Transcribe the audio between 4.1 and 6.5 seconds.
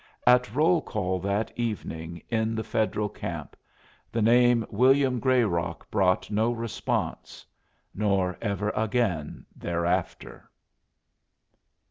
the name William Grayrock brought